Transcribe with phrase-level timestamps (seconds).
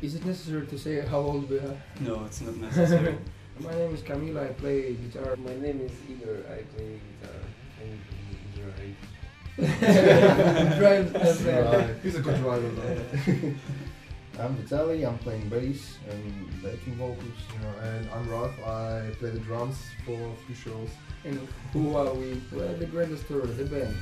[0.00, 1.76] Is it necessary to say how old we are?
[2.00, 3.18] No, it's not necessary.
[3.60, 4.48] My name is Camila.
[4.48, 5.34] I play guitar.
[5.36, 6.36] My name is Igor.
[6.46, 7.40] I play guitar
[7.82, 7.98] and
[8.54, 8.96] drive.
[10.78, 11.88] Drive as well.
[12.02, 13.00] He's a good driver though.
[14.40, 17.26] I'm Vitaly, I'm playing bass and backing vocals.
[17.60, 18.54] Yeah, and I'm Ralph.
[18.64, 20.90] I play the drums for a few shows.
[21.24, 21.40] And
[21.72, 22.40] who are we?
[22.52, 23.96] We're the greatest tour, the band.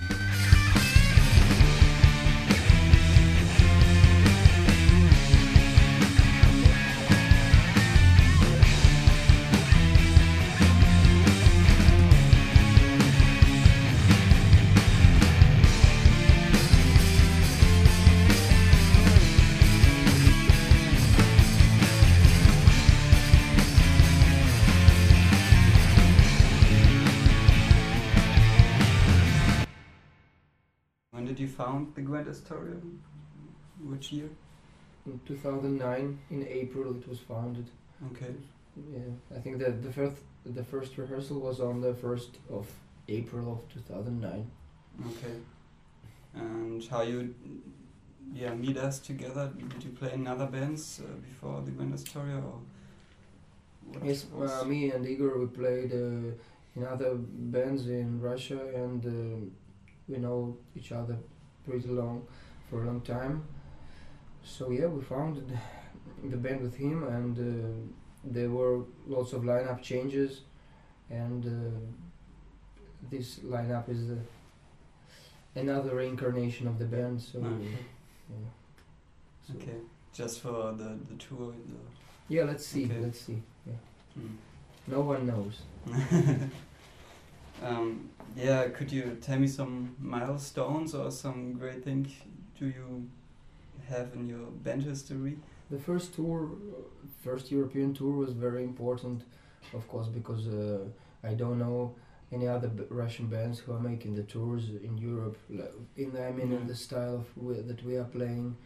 [32.27, 32.77] Found Astoria?
[33.85, 34.31] Which year?
[35.07, 37.67] In 2009, in April, it was founded.
[38.13, 38.35] Okay.
[38.93, 42.67] Yeah, I think that the first the first rehearsal was on the first of
[43.09, 44.51] April of 2009.
[45.07, 45.37] Okay.
[46.35, 47.35] And how you,
[48.35, 49.51] yeah, meet us together?
[49.71, 52.61] Did you play in other bands uh, before the Grand Astoria or?
[54.05, 56.35] Yes, uh, me and Igor we played uh,
[56.77, 59.47] in other bands in Russia, and uh,
[60.09, 61.17] we know each other
[61.67, 62.27] pretty long
[62.71, 63.43] for a long time.
[64.45, 65.47] So yeah, we founded
[66.25, 67.93] the band with him, and uh,
[68.25, 70.43] there were lots of lineup changes,
[71.11, 71.79] and uh,
[73.11, 74.15] this lineup is uh,
[75.61, 77.21] another reincarnation of the band.
[77.21, 77.49] So Ah.
[78.31, 78.37] yeah.
[79.47, 79.79] So, Okay.
[80.13, 81.53] Just for the the tour.
[81.71, 82.85] The, Yeah, let's see.
[82.85, 83.01] Okay.
[83.01, 83.43] Let's see.
[83.67, 83.79] Yeah.
[84.15, 84.35] Hmm.
[84.89, 85.63] No one knows.
[87.63, 92.13] um, yeah, could you tell me some milestones or some great things
[92.59, 93.09] do you
[93.89, 95.37] have in your band history?
[95.71, 96.51] The first tour,
[97.23, 99.23] first European tour was very important,
[99.75, 100.79] of course, because uh,
[101.25, 101.95] I don't know
[102.33, 105.37] any other b- Russian bands who are making the tours in Europe.
[105.97, 108.57] In the, I mean, in the style of that we are playing.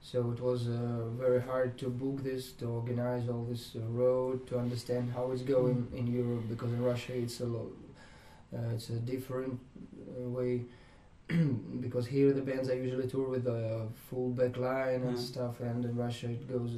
[0.00, 4.46] So it was uh, very hard to book this, to organize all this uh, road,
[4.48, 7.68] to understand how it's going in Europe, because in Russia it's a lot,
[8.74, 9.58] it's a different
[10.18, 10.62] uh, way.
[11.80, 15.24] because here the bands I usually tour with a full back line and Yeah.
[15.24, 16.72] stuff, and in Russia it goes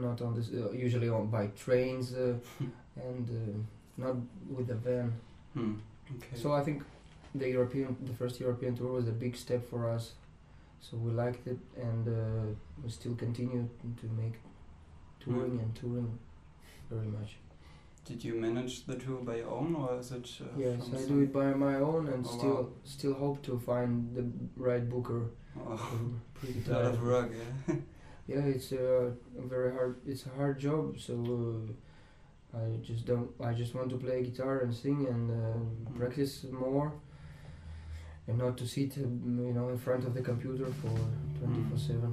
[0.00, 2.34] not on this, uh, usually on by trains uh,
[2.96, 4.16] and uh, not
[4.50, 5.12] with the van.
[5.54, 5.74] Hmm.
[6.16, 6.36] Okay.
[6.36, 6.82] So I think
[7.34, 10.12] the European, the first European tour was a big step for us.
[10.80, 13.68] So we liked it, and uh, we still continue
[14.00, 14.36] to make
[15.20, 15.62] touring Mm.
[15.62, 16.18] and touring
[16.90, 17.36] very much.
[18.10, 20.28] Did you manage the tour by your own, or is it?
[20.42, 22.68] Uh, yes, I do it by my own, and Oh, still wow.
[22.84, 24.24] still hope to find the
[24.56, 25.30] right booker.
[25.56, 25.90] Oh,
[26.34, 27.30] pretty a lot of work.
[27.68, 27.74] Yeah.
[28.26, 29.96] Yeah, it's a, a very hard.
[30.06, 30.98] It's a hard job.
[31.00, 31.14] So
[32.54, 33.30] uh, I just don't.
[33.40, 35.96] I just want to play guitar and sing and uh, Mm.
[35.98, 36.92] practice more,
[38.28, 39.00] and not to sit, uh,
[39.48, 40.94] you know, in front of the computer for
[41.38, 42.12] twenty four seven.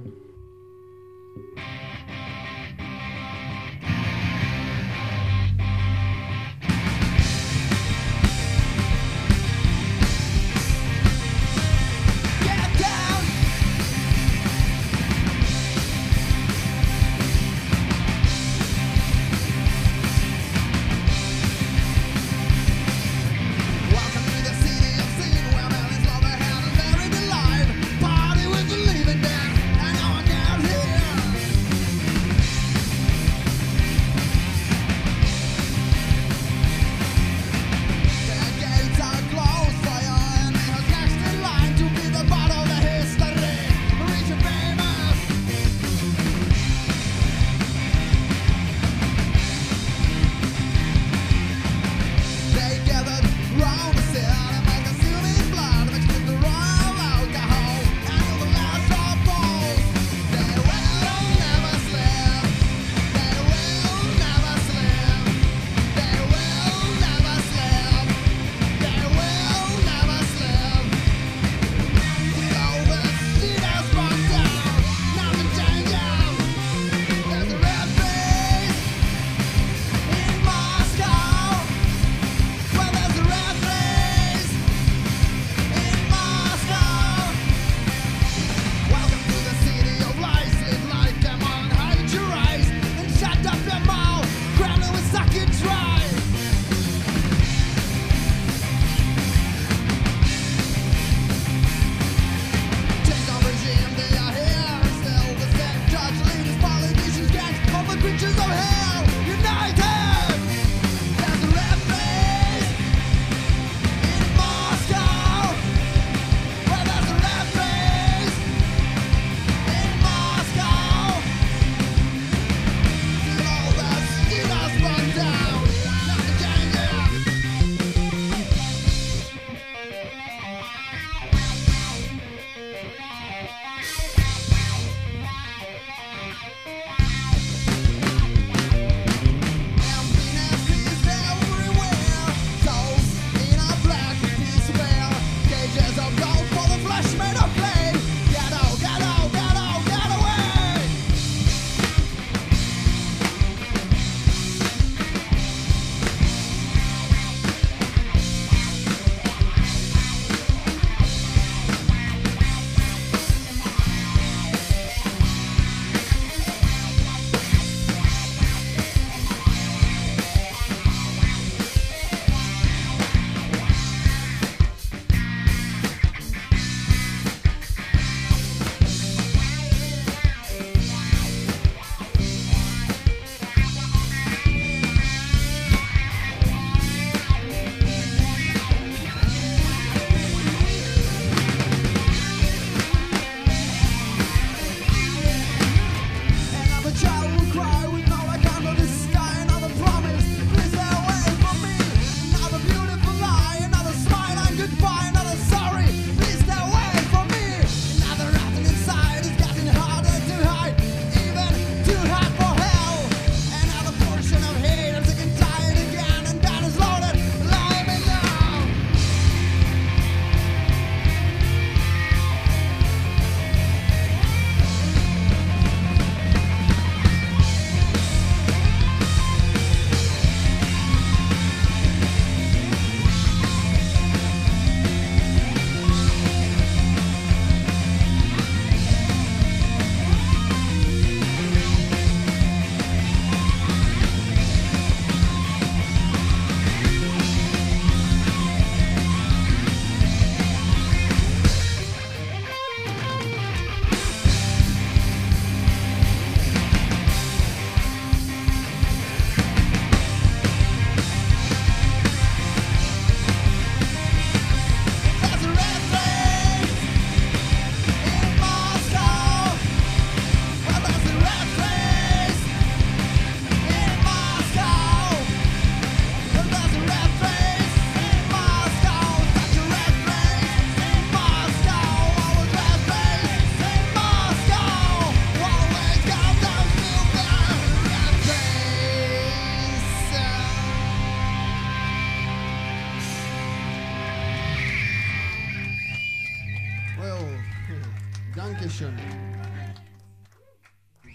[298.48, 298.96] Dankeschön.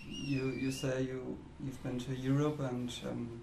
[0.08, 3.42] You you say you you've been to Europe and um,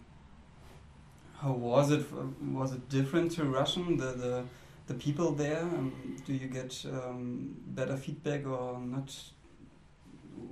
[1.40, 2.06] how was it?
[2.52, 3.96] Was it different to Russian?
[3.96, 4.44] The the
[4.86, 5.62] the people there.
[5.62, 9.10] Um, do you get um, better feedback or not?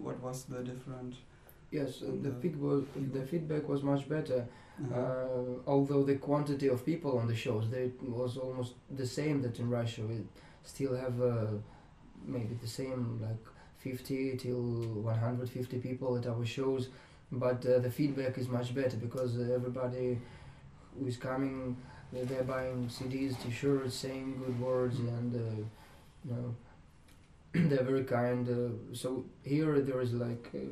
[0.02, 1.14] What was the different?
[1.70, 4.48] Yes, uh, the, feedback, the feedback was much better.
[4.82, 5.00] Uh-huh.
[5.00, 9.58] Uh, although the quantity of people on the shows they was almost the same that
[9.58, 10.24] in Russia we
[10.62, 11.46] still have uh,
[12.26, 13.44] maybe the same like
[13.78, 14.62] 50 till
[15.02, 16.88] 150 people at our shows
[17.30, 20.18] but uh, the feedback is much better because uh, everybody
[20.98, 21.76] who is coming
[22.12, 25.62] uh, they're buying CDs t-shirts saying good words and uh,
[26.24, 26.54] you know
[27.68, 30.66] they're very kind uh, so here there is like a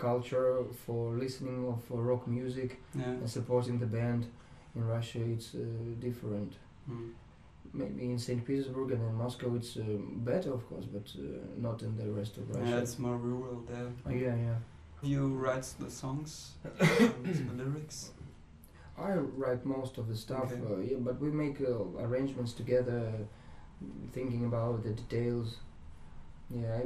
[0.00, 3.04] culture for listening of rock music yeah.
[3.04, 4.26] and supporting the band
[4.74, 5.58] in Russia it's uh,
[6.00, 6.54] different.
[6.90, 7.10] Mm.
[7.72, 8.44] Maybe in St.
[8.44, 9.82] Petersburg and in Moscow it's uh,
[10.16, 11.22] better, of course, but uh,
[11.56, 12.68] not in the rest of Russia.
[12.68, 13.86] Yeah, it's more rural there.
[14.06, 14.56] Oh, yeah, yeah.
[15.02, 18.10] You write the songs, the lyrics.
[18.98, 20.74] I write most of the stuff, Okay.
[20.74, 23.12] uh, yeah, but we make uh, arrangements together,
[24.12, 25.56] thinking about the details.
[26.50, 26.80] Yeah,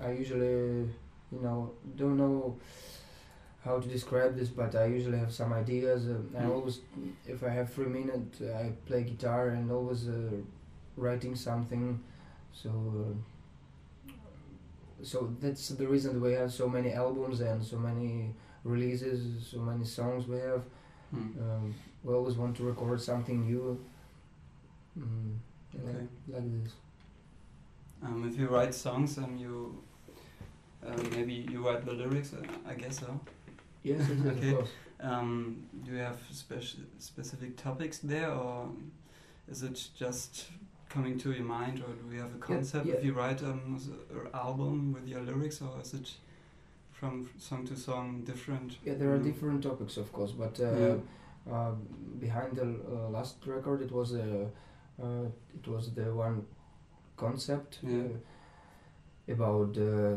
[0.00, 0.88] I, I usually,
[1.32, 2.56] you know, don't know
[3.66, 6.00] how to describe this, but I usually have some ideas.
[6.08, 6.54] Uh, I Mm.
[6.54, 6.76] always,
[7.34, 10.30] if I have three minutes, I play guitar and always uh,
[10.96, 11.84] writing something.
[12.52, 13.14] So, uh,
[15.02, 19.58] so that's the reason that we have so many albums and so many releases, so
[19.58, 20.62] many songs we have.
[21.14, 21.30] Mm.
[21.42, 23.64] Um, we always want to record something new.
[24.98, 25.34] Mm,
[25.74, 26.06] like, Okay.
[26.28, 26.72] like this.
[28.02, 29.82] Um, if you write songs, um, you
[30.86, 32.32] um, maybe you write the lyrics.
[32.32, 33.20] Uh, I guess so.
[33.86, 34.50] Yes, yes, Okay.
[34.50, 34.70] of course.
[35.00, 38.68] Um, do you have speci- specific topics there, or
[39.48, 40.46] is it just
[40.88, 42.94] coming to your mind, or do you have a concept yeah.
[42.94, 43.78] if you write um,
[44.10, 46.08] an album with your lyrics, or is it
[46.92, 48.78] from song to song different?
[48.84, 49.24] Yeah, there are Mm.
[49.24, 50.96] different topics, of course, but uh, Yeah.
[51.54, 51.72] uh,
[52.18, 54.50] behind the uh, last record, it was a,
[55.02, 55.26] uh,
[55.58, 56.44] it was the one
[57.16, 57.98] concept Yeah.
[58.04, 60.16] uh, about, uh,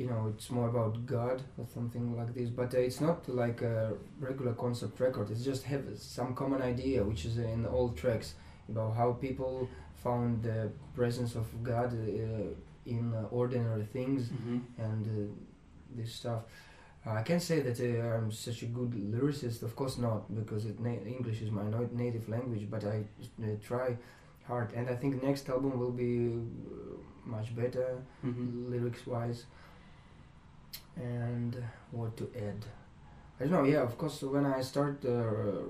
[0.00, 2.48] you know, it's more about God or something like this.
[2.60, 3.92] But uh, it's not like a
[4.28, 5.26] regular concept record.
[5.30, 8.28] It's just have some common idea, which is in all tracks
[8.70, 9.68] about how people
[10.06, 10.60] found the
[11.00, 14.58] presence of God uh, in uh, ordinary things Mm-hmm.
[14.86, 15.32] and uh,
[15.98, 16.42] this stuff.
[17.06, 20.62] Uh, I can't say that uh, I'm such a good lyricist, of course not, because
[20.70, 22.64] it na- English is my no- native language.
[22.74, 22.96] But I
[23.42, 23.88] uh, try
[24.50, 26.96] hard, and I think next album will be uh,
[27.36, 27.88] much better
[28.24, 28.70] Mm-hmm.
[28.72, 29.40] lyrics wise.
[31.02, 31.56] And
[31.90, 32.64] what to add?
[33.40, 33.64] I don't know.
[33.64, 34.22] Yeah, of course.
[34.22, 35.10] When I start uh,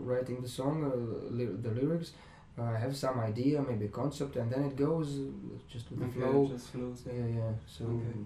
[0.08, 0.96] writing the song, uh,
[1.30, 2.12] ly- the lyrics,
[2.58, 5.22] uh, I have some idea, maybe concept, and then it goes uh,
[5.72, 6.46] just with the Okay, flow.
[6.48, 7.04] just flows.
[7.06, 7.52] Yeah, yeah.
[7.66, 7.84] So.
[7.84, 8.18] Okay.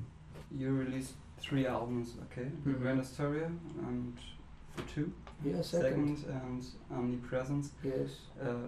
[0.56, 2.49] You released three albums, okay?
[2.64, 2.80] Mhm.
[2.80, 3.50] Grand Astoria
[3.88, 4.14] and
[4.94, 5.12] two.
[5.44, 6.16] Yeah, second.
[6.16, 7.73] Second and Omnipresence.
[7.82, 8.11] Yes.
[8.40, 8.66] Uh,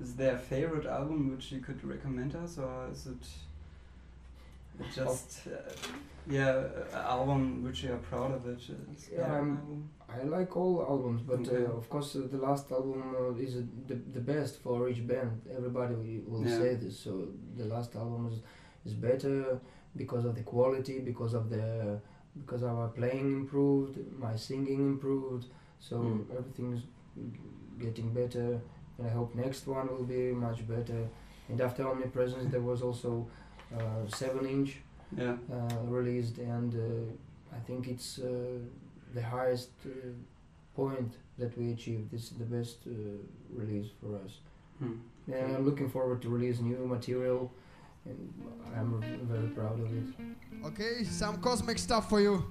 [0.00, 3.24] is there a favorite album which you could recommend us, or is it
[4.94, 5.50] just uh,
[6.30, 8.46] yeah, album which you are proud of?
[8.46, 9.88] It is Yeah, album?
[10.08, 11.64] I like all albums, but Okay.
[11.64, 15.02] uh, of course uh, the last album uh, is uh, the the best for each
[15.06, 15.32] band.
[15.58, 15.94] Everybody
[16.28, 16.58] will- Yeah.
[16.58, 16.98] say this.
[17.04, 17.10] So
[17.60, 18.38] the last album is,
[18.88, 19.60] is better
[19.96, 21.66] because of the quality, because of the
[22.38, 23.94] because our playing improved,
[24.26, 25.44] my singing improved.
[25.88, 26.20] So Mm.
[26.38, 26.82] everything's
[27.78, 28.60] getting better,
[28.98, 31.08] and I hope next one will be much better.
[31.48, 33.26] And after Omnipresence, there was also
[34.08, 34.76] seven inch
[35.16, 35.36] yeah.
[35.52, 38.58] uh, released, and uh, I think it's uh,
[39.14, 39.90] the highest uh,
[40.74, 42.10] point that we achieved.
[42.10, 42.90] This is the best uh,
[43.50, 44.32] release for us.
[44.78, 44.94] Hmm.
[45.32, 47.52] And I'm looking forward to release new material,
[48.04, 48.32] and
[48.76, 50.06] I'm very proud of it.
[50.64, 52.44] Okay, some cosmic stuff for you.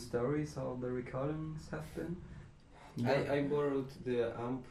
[0.00, 2.16] Stories how the recordings have been?
[3.06, 4.64] I, I borrowed the amp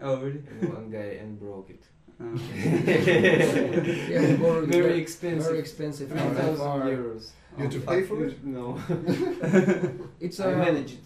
[0.00, 0.38] Oh, really?
[0.68, 1.84] one guy and broke it.
[2.20, 5.44] Um, yeah, borrowed Very very expensive.
[5.44, 6.08] Very expensive.
[6.08, 7.30] Three from that thousand euros.
[7.56, 8.44] You had to oh, pay for it?
[8.44, 8.78] No,
[10.20, 10.98] It's I a managed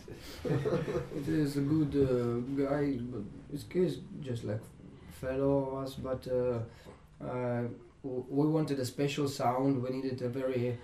[0.45, 0.51] it.
[1.19, 4.61] it is a good uh, guy, but it's he's just like
[5.21, 5.95] fellow of us.
[5.95, 6.59] But uh,
[7.25, 7.63] uh,
[8.03, 9.83] w- we wanted a special sound.
[9.83, 10.79] We needed a very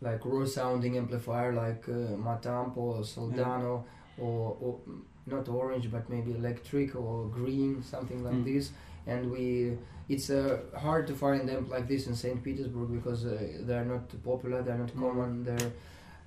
[0.00, 3.84] like raw sounding amplifier, like uh, Matamp or Soldano,
[4.18, 8.44] or, or mm, not orange, but maybe electric or green, something like Mm.
[8.44, 8.70] this.
[9.06, 9.76] And we,
[10.08, 14.08] it's uh, hard to find them like this in Saint Petersburg because uh, they're not
[14.22, 15.00] popular, they're not Mm.
[15.00, 15.44] common.
[15.44, 15.72] They're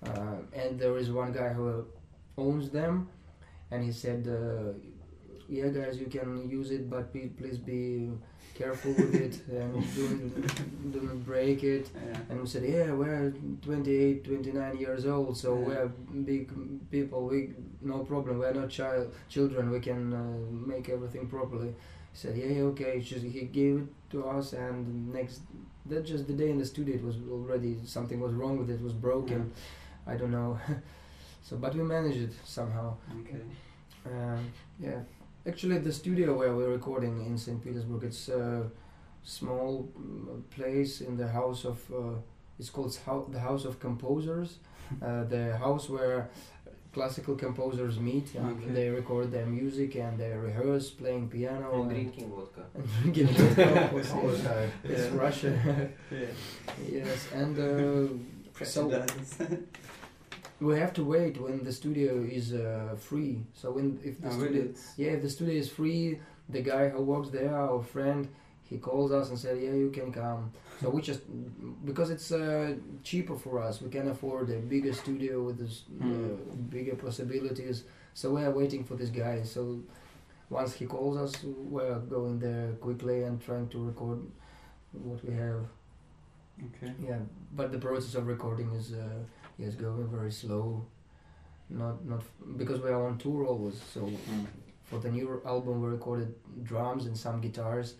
[0.03, 1.83] uh, and there is one guy who
[2.37, 3.09] owns them,
[3.71, 4.73] and he said, uh,
[5.49, 8.11] "Yeah, guys, you can use it, but pe- please be
[8.55, 12.17] careful with it and don't, don't break it." yeah.
[12.29, 15.65] And we said, "Yeah, we're 28, 29 years old, so Yeah.
[15.67, 15.87] we're
[16.25, 16.51] big
[16.91, 17.27] people.
[17.27, 18.39] We no problem.
[18.39, 19.69] We're not child children.
[19.71, 21.67] We can uh, make everything properly."
[22.11, 25.41] He said, "Yeah, yeah, okay." Just he gave it to us, and next
[25.85, 28.73] that just the day in the studio, it was already something was wrong with it.
[28.75, 29.51] It was broken.
[30.05, 30.59] I don't know.
[31.43, 32.95] so, but we managed it somehow.
[33.21, 33.41] Okay.
[34.05, 34.99] Um, yeah,
[35.47, 37.63] actually, the studio where we're recording in St.
[37.63, 38.69] Petersburg, it's a
[39.23, 41.79] small mm, place in the house of.
[41.91, 42.19] Uh,
[42.59, 42.97] it's called
[43.31, 44.57] the House of Composers,
[45.01, 46.29] uh, the house where
[46.91, 48.71] classical composers meet and Okay.
[48.71, 52.63] they record their music and they rehearse playing piano And and, drinking vodka.
[52.73, 54.71] and drinking vodka, of All the time.
[54.83, 55.17] It's Yeah.
[55.25, 55.51] Russia.
[56.11, 56.17] Yeah.
[57.05, 57.65] yes, and uh,
[58.65, 59.37] so Prejudices.
[60.59, 63.41] We have to wait when the studio is uh, free.
[63.53, 64.73] So when if the oh, studio really?
[64.97, 68.27] Yeah, if the studio is free, the guy who works there, our friend,
[68.63, 71.21] he calls us and said, "Yeah, you can come." So we just
[71.85, 76.05] because it's uh, cheaper for us, we can afford a bigger studio with this, uh,
[76.05, 76.69] Mm.
[76.69, 77.83] bigger possibilities.
[78.13, 79.43] So we are waiting for this guy.
[79.43, 79.79] So
[80.49, 84.19] once he calls us, we're going there quickly and trying to record
[84.93, 85.61] what we have.
[86.67, 86.93] okay.
[87.07, 87.19] Yeah,
[87.55, 89.03] but the process of recording is uh,
[89.57, 90.85] yes going very slow.
[91.69, 92.21] Not not
[92.57, 93.81] because we are on tour always.
[93.93, 94.45] So Mm.
[94.89, 97.95] for the new album, we recorded drums and some guitars.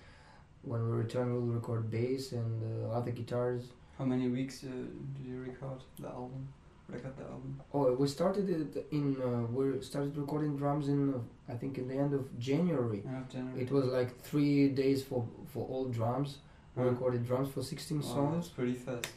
[0.63, 3.63] When we return, we'll record bass and uh, other guitars.
[3.98, 4.67] How many weeks uh,
[5.15, 6.48] did you record the album?
[6.89, 7.62] Record the album?
[7.74, 9.06] Oh, we started it in.
[9.22, 11.13] Uh, we started recording drums in.
[11.13, 11.20] Uh,
[11.54, 13.02] I think in the end of January.
[13.06, 13.62] End of January.
[13.63, 15.22] It was like three days for
[15.54, 16.38] for all drums.
[16.76, 18.48] We recorded drums for 16 Wow, that's songs.
[18.50, 19.08] pretty fast.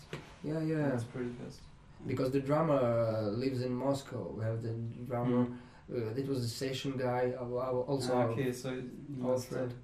[0.43, 0.89] Yeah, yeah.
[0.89, 1.61] That's pretty fast.
[2.07, 4.35] Because the drummer uh, lives in Moscow.
[4.37, 4.73] We have the
[5.07, 5.47] drummer.
[5.47, 5.57] Mm.
[5.93, 7.33] Uh, it was a session guy.
[7.39, 8.89] Uh, our- also, Ah, our- okay, so you
[9.23, 9.75] our must uh, friend.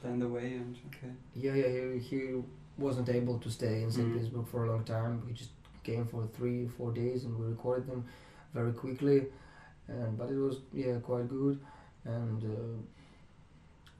[0.00, 1.12] plan the way and okay.
[1.34, 2.20] Yeah, yeah, he, he
[2.78, 4.06] wasn't able to stay in St.
[4.08, 4.12] Mm.
[4.14, 5.22] Petersburg for a long time.
[5.28, 5.50] He just
[5.82, 8.04] came for three, four days, and we recorded them
[8.54, 9.26] very quickly.
[9.88, 11.60] And but it was yeah quite good.
[12.04, 12.76] And uh,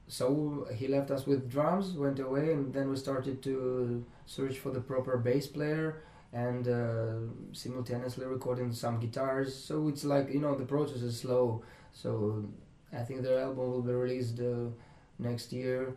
[0.09, 4.71] so he left us with drums, went away, and then we started to search for
[4.71, 7.15] the proper bass player and uh,
[7.53, 9.55] simultaneously recording some guitars.
[9.55, 11.63] So it's like you know the process is slow.
[11.93, 12.45] So
[12.93, 14.71] I think the album will be released uh,
[15.19, 15.95] next year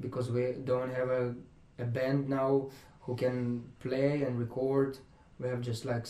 [0.00, 1.34] because we don't have a,
[1.78, 2.70] a band now
[3.02, 4.98] who can play and record.
[5.40, 6.04] We have just like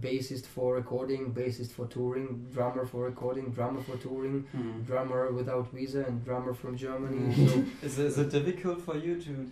[0.00, 4.86] bassist for recording, bassist for touring, drummer for recording, drummer for touring, Mm.
[4.86, 7.34] drummer without visa, and drummer from Germany.
[7.34, 7.48] Mm.
[7.50, 9.50] So Is, it- is it difficult for you to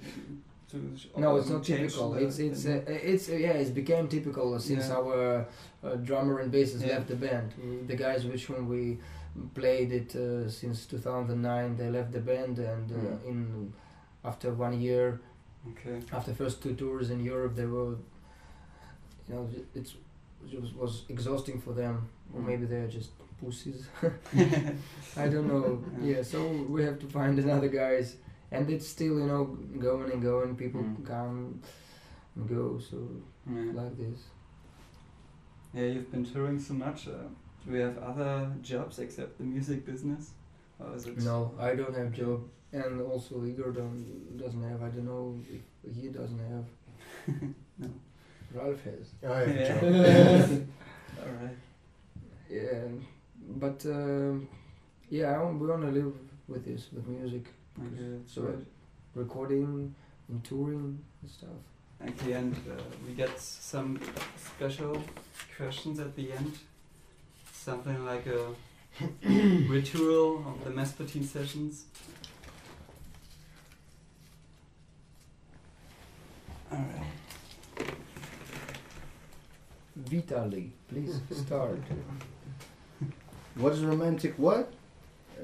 [0.70, 0.76] to
[1.16, 2.14] no, it's um, not typical.
[2.14, 4.96] It's it's uh, it's uh, yeah, it's became typical since Yeah.
[4.98, 5.46] our
[5.84, 6.94] uh, drummer and bassist Yeah.
[6.96, 7.52] left the band.
[7.86, 8.98] The guys with whom we
[9.54, 13.28] played it uh, since 2009, they left the band, and uh, Mm.
[13.30, 13.72] in
[14.24, 15.20] after one year,
[15.70, 15.96] okay.
[16.12, 17.94] after first two tours in Europe, they were,
[19.28, 19.94] you know, it's
[20.52, 22.08] it was, was exhausting for them.
[22.34, 22.46] Or Mm.
[22.46, 23.86] maybe they're just pussies.
[25.16, 25.82] I don't know.
[26.02, 26.16] Yeah.
[26.16, 26.38] Yeah, so
[26.74, 28.16] we have to find another guys,
[28.52, 29.44] and it's still you know
[29.78, 30.56] going and going.
[30.56, 31.04] People Mm.
[31.06, 31.60] come
[32.36, 32.96] and go, so
[33.50, 33.72] Yeah.
[33.74, 34.20] like this.
[35.74, 37.08] Yeah, you've been touring so much.
[37.08, 37.28] Uh,
[37.66, 40.32] do you have other jobs except the music business?
[40.80, 42.40] Or is it No, I don't have job,
[42.72, 44.82] and also Igor don't doesn't have.
[44.82, 45.36] I don't know
[45.84, 46.64] if he doesn't have.
[47.80, 47.88] No.
[48.54, 49.06] Ralph has.
[49.22, 50.46] I have Yeah.
[50.48, 50.66] job.
[51.20, 51.56] All right.
[52.50, 52.88] Yeah,
[53.64, 54.48] but um,
[55.10, 56.12] yeah, I want, we want to live
[56.48, 57.44] with this, with music,
[57.80, 58.64] Okay, that's So- right.
[59.14, 59.94] recording
[60.28, 61.58] and touring and stuff.
[62.06, 63.98] Okay, and uh, we get some
[64.36, 65.02] special
[65.56, 66.58] questions at the end.
[67.52, 68.54] Something like a
[69.68, 71.84] ritual of the Mespertine sessions?
[76.72, 77.02] Alright.
[79.96, 81.80] Vitali, please start.
[83.56, 84.34] What is romantic?
[84.38, 84.72] What?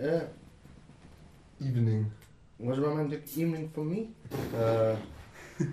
[0.01, 0.21] Uh,
[1.61, 2.11] Evening
[2.59, 4.11] was a romantic evening for me.
[4.57, 4.97] Uh,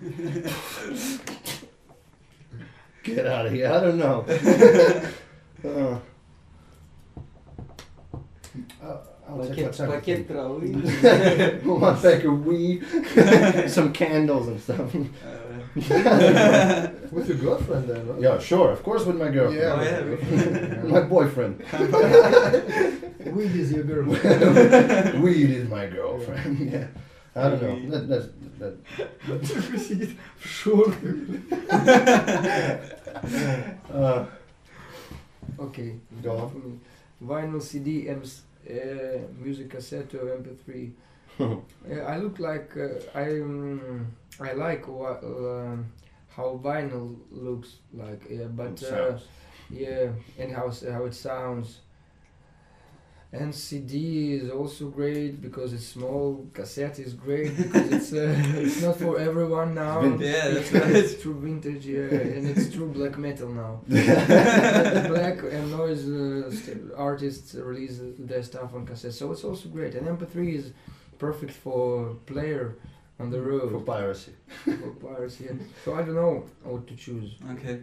[3.03, 3.71] get out of here.
[3.71, 4.25] I don't know.
[5.65, 5.99] uh,
[8.83, 9.89] I'll, I'll take my time.
[9.89, 10.27] Bucket
[13.69, 14.79] some candles and stuff.
[14.95, 14.97] Uh,
[17.11, 18.21] with your girlfriend then, right?
[18.21, 18.71] Yeah, sure.
[18.71, 19.61] Of course, with my girlfriend.
[19.61, 20.83] Yeah, oh, yeah.
[20.83, 21.63] my boyfriend.
[23.35, 25.21] Weed is your girlfriend.
[25.23, 26.59] Weed is my girlfriend.
[26.71, 26.87] Yeah.
[27.35, 27.99] I don't know.
[27.99, 28.27] That, that's
[28.59, 30.15] that.
[30.39, 30.93] Sure.
[33.93, 34.25] Uh,
[35.59, 36.49] Okay, Go on.
[36.49, 36.79] for me.
[37.23, 40.91] Vinyl CD, MS, uh, music cassette or MP3.
[41.87, 44.07] Yeah, I look like uh, I um,
[44.39, 45.91] I like what um
[46.35, 48.21] how vinyl looks like.
[48.29, 49.17] Yeah, but uh,
[49.69, 51.79] yeah, and how how it sounds.
[53.33, 56.45] And CD is also great because it's small.
[56.53, 60.03] Cassette is great because it's uh, it's not for everyone now.
[60.03, 63.81] Yeah, that's It's true vintage, yeah, and it's true black metal now.
[63.87, 69.95] black and noise uh, st- artists release their stuff on cassette, so it's also great.
[69.95, 70.73] And MP3 is
[71.17, 72.75] perfect for player
[73.17, 74.33] on the road for piracy.
[74.65, 75.39] for players.
[75.39, 75.51] Yeah.
[75.85, 77.35] So I don't know what to choose.
[77.53, 77.79] Okay.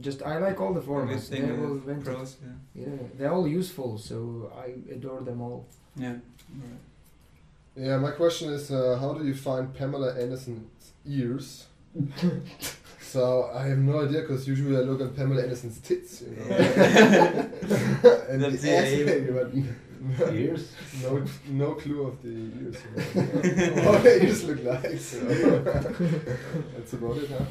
[0.00, 1.28] Just I like all the formats.
[1.28, 2.04] They're all invented.
[2.04, 2.82] pros, yeah.
[2.86, 3.98] Yeah, they're all useful.
[3.98, 5.66] So I adore them all.
[5.96, 6.08] Yeah.
[6.08, 6.80] Alright.
[7.76, 11.66] Yeah, my question is, uh, how do you find Pamela Anderson's ears?
[13.00, 16.44] so I have no idea because usually I look at Pamela Anderson's tits, you know.
[18.28, 19.06] and That's the the ass aim.
[19.06, 19.52] hair, but
[20.32, 20.72] Ears.
[21.02, 22.76] no, no clue of the ears.
[23.14, 23.22] You
[23.76, 23.90] know.
[23.90, 24.98] what the ears look like.
[24.98, 25.18] So.
[26.74, 27.44] That's about it, huh?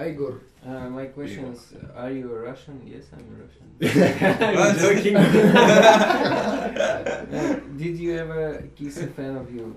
[0.06, 0.40] Igor.
[0.66, 2.82] Uh, my question is, uh, are you a Russian?
[2.84, 3.66] Yes, I'm a Russian.
[4.56, 4.70] What?
[4.70, 5.16] I'm joking.
[5.16, 5.22] Uh,
[7.76, 9.76] did you ever kiss a fan of you?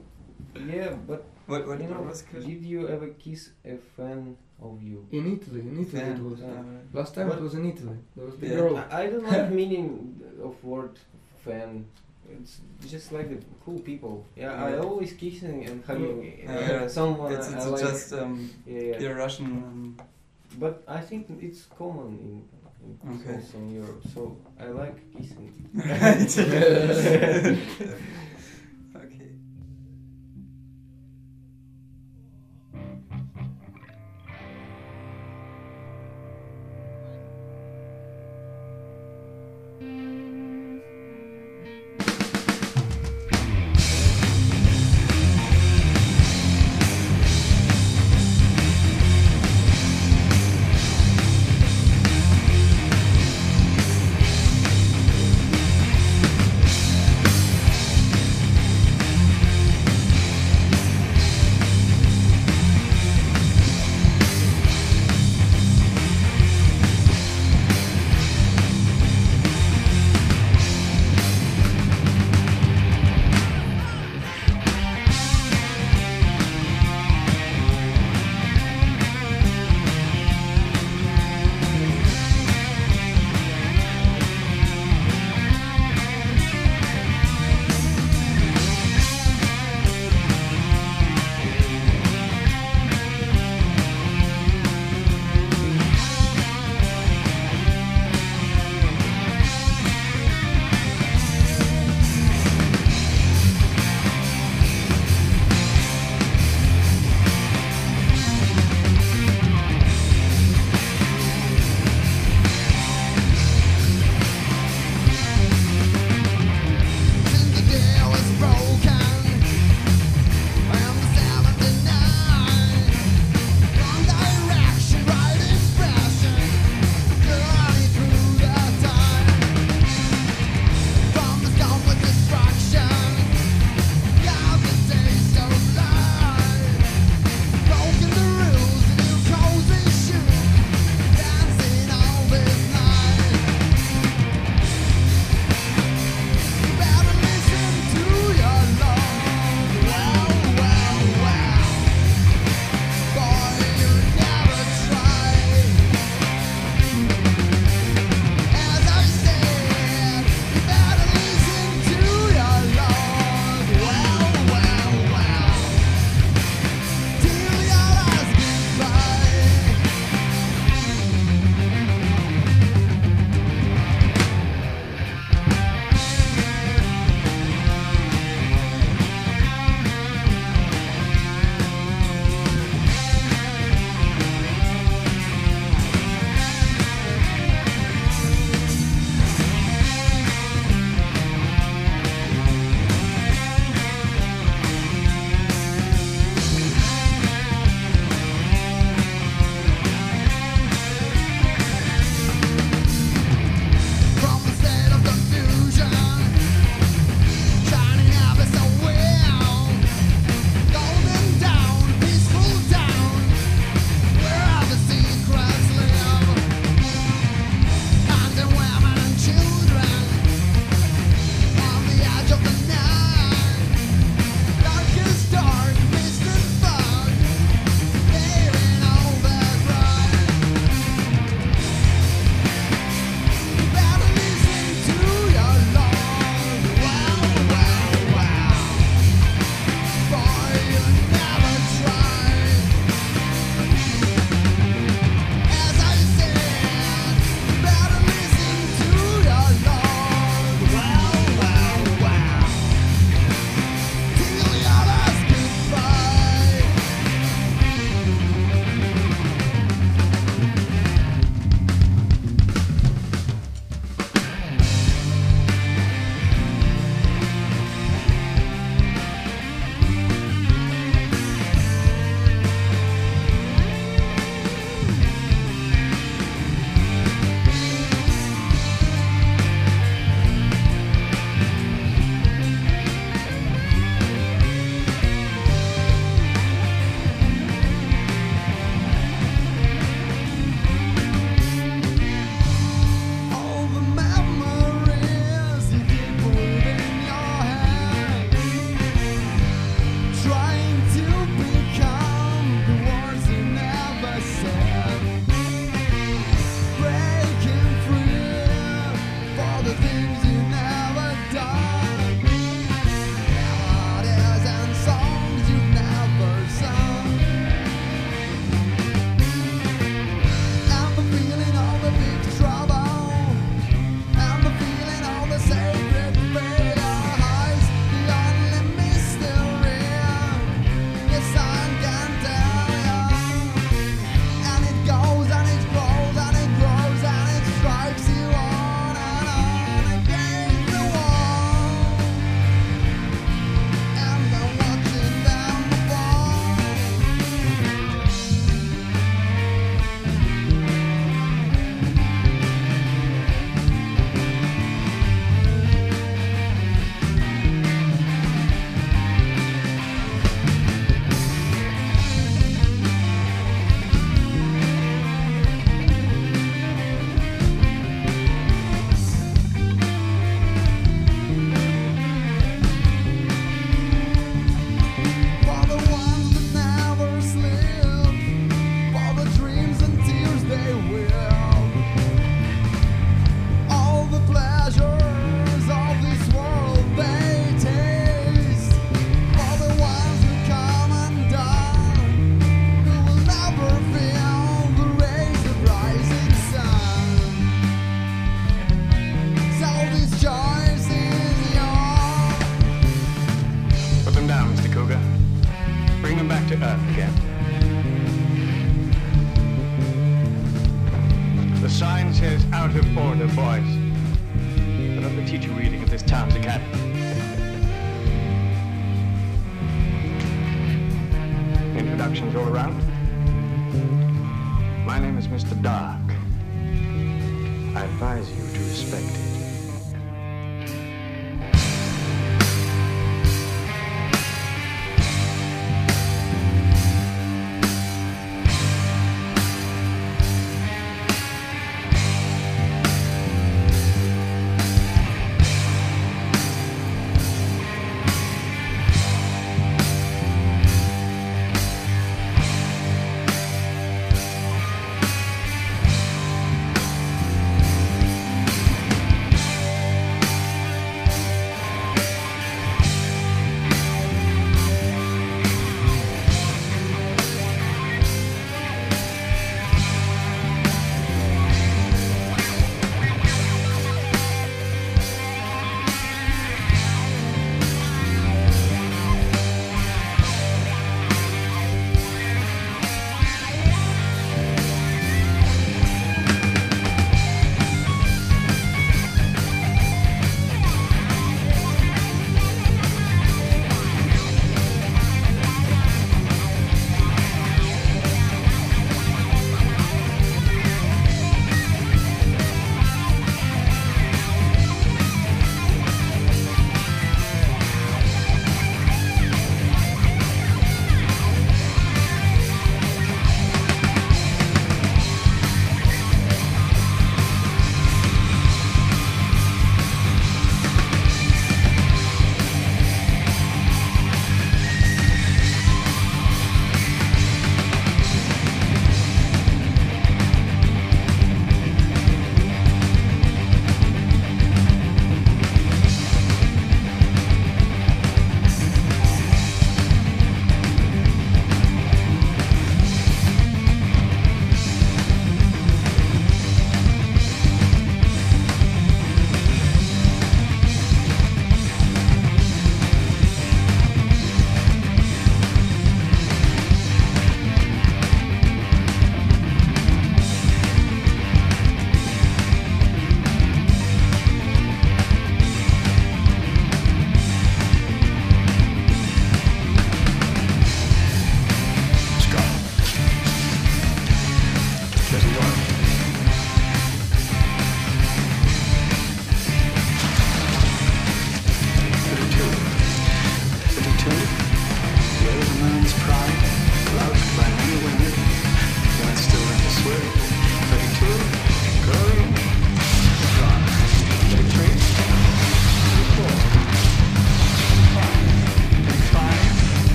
[0.67, 5.05] Yeah, but What, what you know, was did you ever kiss a fan of you?
[5.11, 6.11] In Italy, in Italy Fan.
[6.17, 6.41] it was.
[6.41, 6.63] Uh,
[6.93, 7.37] Last time What?
[7.39, 7.97] it was in Italy.
[8.15, 8.55] There was the Yeah.
[8.55, 8.77] girl.
[8.77, 10.97] I, I don't like meaning of word
[11.43, 11.85] fan.
[12.29, 14.25] It's just like the cool people.
[14.35, 16.83] Yeah, I always kissing and hugging Yeah.
[16.83, 17.81] uh, someone It's, I it's like.
[17.81, 19.09] just um, yeah, yeah.
[19.23, 19.45] Russian.
[19.45, 19.97] Um,
[20.59, 22.33] But I think it's common in,
[22.83, 23.33] in Okay.
[23.35, 24.01] also in Europe.
[24.13, 25.51] So I like kissing.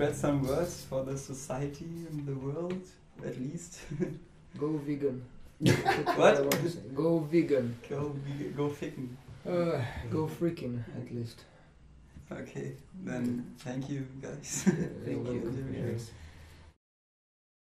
[0.00, 2.80] spread some words for the society and the world,
[3.22, 3.80] at least?
[4.58, 5.22] Go vegan.
[6.16, 6.36] What?
[6.38, 6.78] I want to say.
[6.94, 7.76] Go vegan.
[7.86, 9.08] go, be- go ficken.
[9.46, 9.78] Uh,
[10.10, 11.44] go freaking at least.
[12.32, 12.72] Okay,
[13.04, 14.62] then thank you guys.
[15.04, 15.18] Thank you.
[15.18, 15.56] welcome.
[15.56, 15.92] Jimmy.
[15.92, 16.10] Yes.